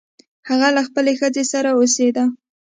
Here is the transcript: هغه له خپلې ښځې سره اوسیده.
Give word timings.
هغه 0.49 0.69
له 0.75 0.81
خپلې 0.87 1.13
ښځې 1.19 1.43
سره 1.51 1.69
اوسیده. 1.77 2.23